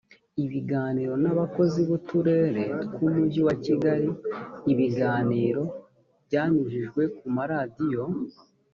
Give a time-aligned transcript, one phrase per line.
[0.43, 4.09] ibiganiro n abakozi b uturere tw umujyi wa kigali
[4.71, 5.63] ibiganiro
[6.25, 8.03] byanyujijwe ku maradiyo